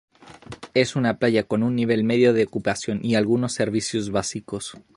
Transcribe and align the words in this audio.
Es 0.73 0.95
una 0.95 1.19
playa 1.19 1.43
con 1.43 1.61
un 1.61 1.75
nivel 1.75 2.03
medio 2.03 2.33
de 2.33 2.43
ocupación 2.45 3.05
y 3.05 3.13
algunos 3.13 3.53
servicios 3.53 4.09
básicos. 4.09 4.75